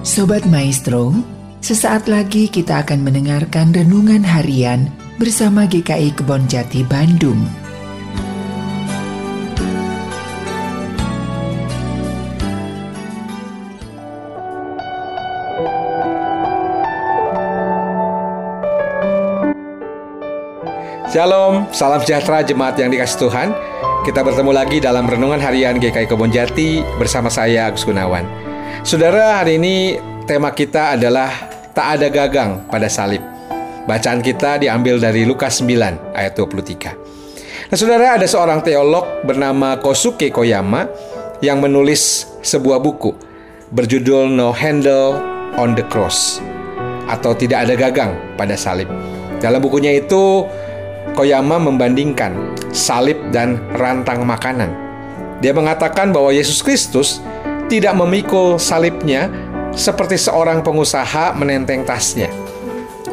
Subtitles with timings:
[0.00, 1.12] Sobat Maestro,
[1.60, 4.88] sesaat lagi kita akan mendengarkan renungan harian
[5.20, 7.36] bersama GKI Kebon Jati Bandung.
[21.12, 23.52] Shalom, salam sejahtera jemaat yang dikasih Tuhan.
[24.08, 28.49] Kita bertemu lagi dalam renungan harian GKI Kebon Jati bersama saya Agus Gunawan.
[28.86, 31.28] Saudara, hari ini tema kita adalah
[31.74, 33.22] tak ada gagang pada salib.
[33.84, 37.70] Bacaan kita diambil dari Lukas 9 ayat 23.
[37.70, 40.90] Nah, saudara, ada seorang teolog bernama Kosuke Koyama
[41.42, 43.14] yang menulis sebuah buku
[43.70, 45.18] berjudul No Handle
[45.54, 46.42] on the Cross
[47.06, 48.86] atau tidak ada gagang pada salib.
[49.38, 50.46] Dalam bukunya itu
[51.14, 54.70] Koyama membandingkan salib dan rantang makanan.
[55.40, 57.18] Dia mengatakan bahwa Yesus Kristus
[57.70, 59.30] tidak memikul salibnya
[59.70, 62.26] seperti seorang pengusaha menenteng tasnya.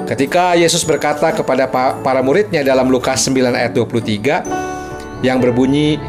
[0.09, 1.69] Ketika Yesus berkata kepada
[2.02, 6.02] para muridnya dalam Lukas 9 ayat 23 yang berbunyi,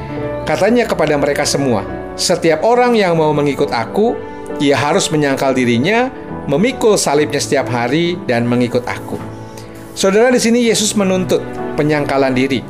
[0.48, 1.84] katanya kepada mereka semua,
[2.16, 4.16] setiap orang yang mau mengikut aku,
[4.64, 6.08] ia harus menyangkal dirinya,
[6.48, 9.20] memikul salibnya setiap hari dan mengikut aku.
[9.92, 11.44] Saudara di sini Yesus menuntut
[11.76, 12.62] penyangkalan diri.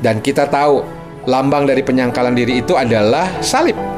[0.00, 0.80] Dan kita tahu
[1.28, 3.89] lambang dari penyangkalan diri itu adalah salib.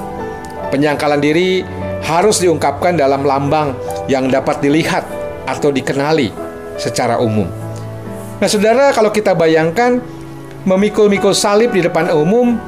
[0.70, 1.64] Penyangkalan diri
[2.02, 3.74] harus diungkapkan dalam lambang
[4.06, 5.06] yang dapat dilihat
[5.46, 6.30] atau dikenali
[6.78, 7.46] secara umum.
[8.42, 10.02] Nah, Saudara, kalau kita bayangkan
[10.66, 12.58] memikul-mikul salib di depan umum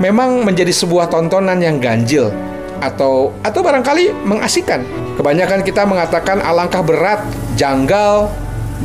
[0.00, 2.32] memang menjadi sebuah tontonan yang ganjil
[2.78, 4.86] atau atau barangkali mengasihkan.
[5.18, 7.20] Kebanyakan kita mengatakan alangkah berat,
[7.58, 8.30] janggal,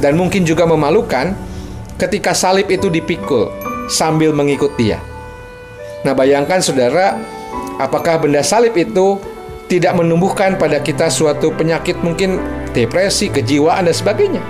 [0.02, 1.38] dan mungkin juga memalukan
[2.02, 3.53] ketika salib itu dipikul
[3.86, 4.98] sambil mengikut dia.
[6.03, 7.16] Nah, bayangkan saudara,
[7.84, 9.20] apakah benda salib itu
[9.67, 12.39] tidak menumbuhkan pada kita suatu penyakit mungkin
[12.72, 14.42] depresi, kejiwaan dan sebagainya.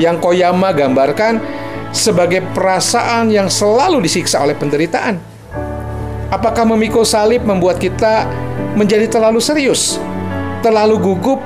[0.00, 1.38] Yang Koyama gambarkan
[1.94, 5.22] sebagai perasaan yang selalu disiksa oleh penderitaan.
[6.34, 8.26] Apakah memikul salib membuat kita
[8.74, 10.02] menjadi terlalu serius,
[10.66, 11.38] terlalu gugup,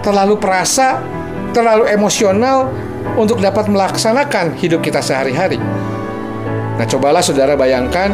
[0.00, 1.04] terlalu perasa,
[1.52, 2.72] terlalu emosional,
[3.16, 5.60] untuk dapat melaksanakan hidup kita sehari-hari.
[6.76, 8.12] Nah, cobalah saudara bayangkan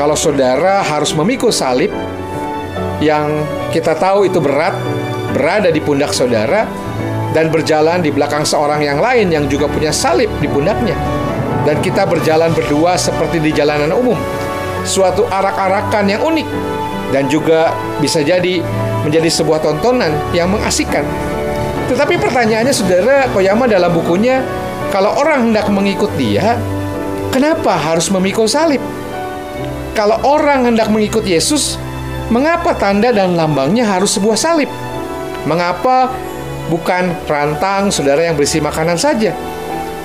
[0.00, 1.92] kalau saudara harus memikul salib
[3.04, 4.72] yang kita tahu itu berat,
[5.36, 6.64] berada di pundak saudara,
[7.36, 10.96] dan berjalan di belakang seorang yang lain yang juga punya salib di pundaknya.
[11.68, 14.16] Dan kita berjalan berdua seperti di jalanan umum.
[14.88, 16.48] Suatu arak-arakan yang unik
[17.12, 17.68] dan juga
[18.00, 18.64] bisa jadi
[19.04, 21.04] menjadi sebuah tontonan yang mengasihkan
[21.90, 24.46] tetapi pertanyaannya saudara Koyama dalam bukunya,
[24.94, 26.54] kalau orang hendak mengikut dia,
[27.34, 28.78] kenapa harus memikul salib?
[29.92, 31.74] Kalau orang hendak mengikut Yesus,
[32.30, 34.70] mengapa tanda dan lambangnya harus sebuah salib?
[35.44, 36.14] Mengapa
[36.70, 39.34] bukan rantang saudara yang berisi makanan saja?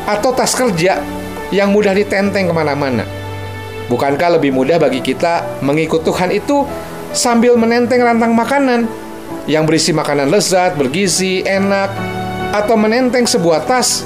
[0.10, 1.02] Atau tas kerja
[1.54, 3.06] yang mudah ditenteng ke mana-mana?
[3.86, 6.66] Bukankah lebih mudah bagi kita mengikut Tuhan itu
[7.14, 8.90] sambil menenteng rantang makanan
[9.46, 11.94] yang berisi makanan lezat, bergizi, enak,
[12.50, 14.02] atau menenteng sebuah tas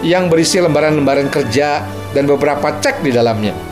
[0.00, 1.84] yang berisi lembaran-lembaran kerja
[2.16, 3.69] dan beberapa cek di dalamnya.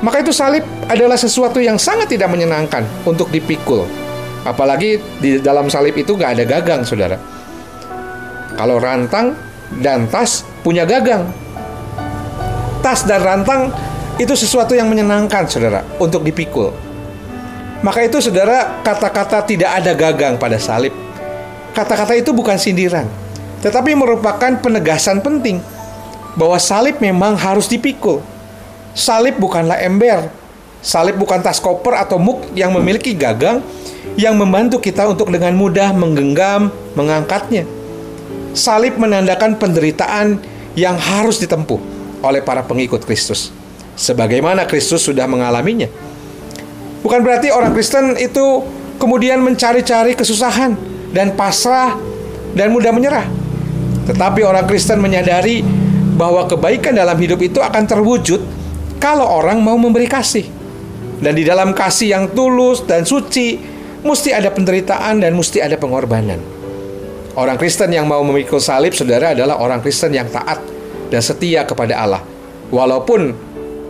[0.00, 3.84] Maka itu salib adalah sesuatu yang sangat tidak menyenangkan untuk dipikul.
[4.48, 7.20] Apalagi di dalam salib itu gak ada gagang, saudara.
[8.56, 9.36] Kalau rantang
[9.76, 11.28] dan tas punya gagang.
[12.80, 13.68] Tas dan rantang
[14.16, 16.72] itu sesuatu yang menyenangkan, saudara, untuk dipikul.
[17.84, 20.92] Maka itu saudara, kata-kata tidak ada gagang pada salib.
[21.76, 23.04] Kata-kata itu bukan sindiran,
[23.60, 25.60] tetapi merupakan penegasan penting
[26.36, 28.24] bahwa salib memang harus dipikul.
[28.90, 30.26] Salib bukanlah ember,
[30.82, 33.62] salib bukan tas koper atau muk yang memiliki gagang
[34.18, 37.64] yang membantu kita untuk dengan mudah menggenggam, mengangkatnya.
[38.50, 40.42] Salib menandakan penderitaan
[40.74, 41.78] yang harus ditempuh
[42.20, 43.54] oleh para pengikut Kristus.
[43.94, 45.86] Sebagaimana Kristus sudah mengalaminya.
[47.00, 48.64] Bukan berarti orang Kristen itu
[49.00, 50.76] kemudian mencari-cari kesusahan
[51.14, 51.96] dan pasrah
[52.52, 53.24] dan mudah menyerah.
[54.10, 55.62] Tetapi orang Kristen menyadari
[56.18, 58.42] bahwa kebaikan dalam hidup itu akan terwujud
[59.00, 60.46] kalau orang mau memberi kasih.
[61.20, 63.56] Dan di dalam kasih yang tulus dan suci,
[64.04, 66.40] mesti ada penderitaan dan mesti ada pengorbanan.
[67.36, 70.60] Orang Kristen yang mau memikul salib, saudara, adalah orang Kristen yang taat
[71.08, 72.22] dan setia kepada Allah.
[72.68, 73.32] Walaupun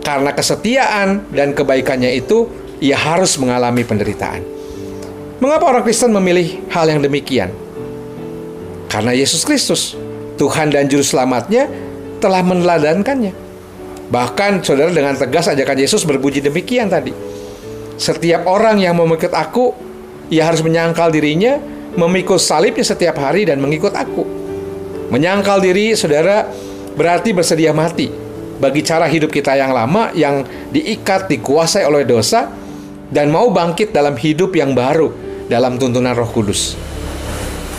[0.03, 2.47] karena kesetiaan dan kebaikannya itu,
[2.83, 4.43] ia harus mengalami penderitaan.
[5.41, 7.49] Mengapa orang Kristen memilih hal yang demikian?
[8.91, 9.95] Karena Yesus Kristus,
[10.35, 11.65] Tuhan dan Juru Selamatnya,
[12.21, 13.50] telah meneladankannya.
[14.11, 17.15] Bahkan saudara dengan tegas ajakan Yesus berbunyi demikian tadi.
[17.95, 19.71] Setiap orang yang mau mengikut aku,
[20.27, 21.55] ia harus menyangkal dirinya,
[21.95, 24.27] memikul salibnya setiap hari dan mengikut aku.
[25.11, 26.43] Menyangkal diri, saudara,
[26.95, 28.11] berarti bersedia mati
[28.59, 32.51] bagi cara hidup kita yang lama yang diikat, dikuasai oleh dosa,
[33.11, 35.11] dan mau bangkit dalam hidup yang baru
[35.47, 36.75] dalam tuntunan Roh Kudus.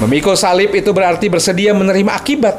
[0.00, 2.56] Memikul salib itu berarti bersedia menerima akibat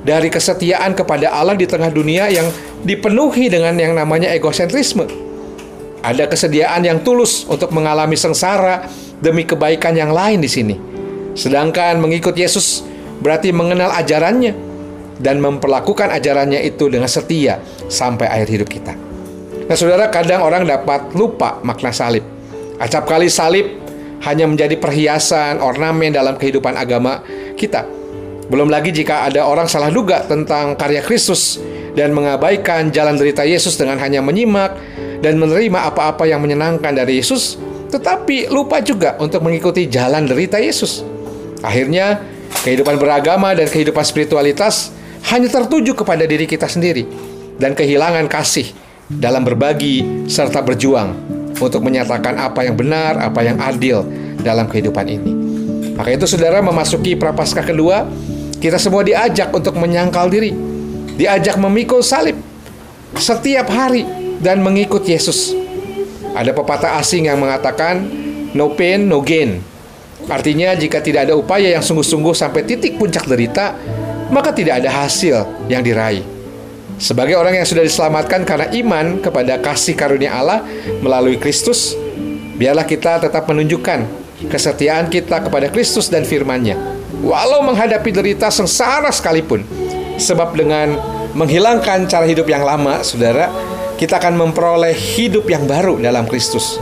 [0.00, 2.48] dari kesetiaan kepada Allah di tengah dunia yang
[2.84, 5.06] dipenuhi dengan yang namanya egosentrisme.
[6.00, 8.88] Ada kesediaan yang tulus untuk mengalami sengsara
[9.20, 10.76] demi kebaikan yang lain di sini.
[11.36, 12.80] Sedangkan mengikut Yesus
[13.20, 14.56] berarti mengenal ajarannya
[15.20, 17.60] dan memperlakukan ajarannya itu dengan setia
[17.92, 18.96] sampai akhir hidup kita.
[19.68, 22.24] Nah, saudara, kadang orang dapat lupa makna salib.
[22.80, 23.68] Acap kali salib
[24.24, 27.20] hanya menjadi perhiasan, ornamen dalam kehidupan agama
[27.54, 27.84] kita.
[28.50, 31.62] Belum lagi jika ada orang salah duga tentang karya Kristus
[31.94, 34.76] dan mengabaikan jalan derita Yesus dengan hanya menyimak
[35.20, 37.60] dan menerima apa-apa yang menyenangkan dari Yesus,
[37.90, 41.02] tetapi lupa juga untuk mengikuti jalan derita Yesus.
[41.60, 42.24] Akhirnya,
[42.64, 44.94] kehidupan beragama dan kehidupan spiritualitas
[45.28, 47.04] hanya tertuju kepada diri kita sendiri
[47.60, 48.72] dan kehilangan kasih
[49.10, 51.12] dalam berbagi serta berjuang
[51.60, 54.06] untuk menyatakan apa yang benar, apa yang adil
[54.40, 55.32] dalam kehidupan ini.
[55.92, 58.08] Maka itu saudara memasuki prapaskah kedua,
[58.56, 60.54] kita semua diajak untuk menyangkal diri,
[61.20, 62.40] diajak memikul salib
[63.12, 64.08] setiap hari
[64.40, 65.52] dan mengikut Yesus.
[66.32, 68.08] Ada pepatah asing yang mengatakan
[68.56, 69.60] no pain no gain.
[70.24, 73.76] Artinya jika tidak ada upaya yang sungguh-sungguh sampai titik puncak derita,
[74.32, 76.24] maka tidak ada hasil yang diraih.
[77.00, 80.64] Sebagai orang yang sudah diselamatkan karena iman kepada kasih karunia Allah
[81.00, 81.96] melalui Kristus,
[82.56, 84.04] biarlah kita tetap menunjukkan
[84.48, 86.76] kesetiaan kita kepada Kristus dan firman-Nya.
[87.24, 89.64] Walau menghadapi derita sengsara sekalipun,
[90.20, 90.94] sebab dengan
[91.32, 93.48] menghilangkan cara hidup yang lama, saudara,
[93.96, 96.76] kita akan memperoleh hidup yang baru dalam Kristus.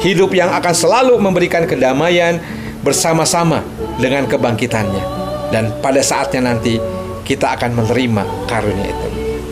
[0.00, 2.40] Hidup yang akan selalu memberikan kedamaian
[2.80, 3.60] bersama-sama
[4.00, 5.04] dengan kebangkitannya.
[5.52, 6.80] Dan pada saatnya nanti
[7.24, 9.08] kita akan menerima karunia itu.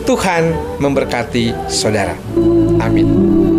[0.09, 2.17] Tuhan memberkati saudara.
[2.81, 3.58] Amin.